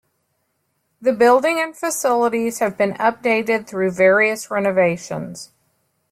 [0.99, 5.51] The building and facilities have been updated through various renovations.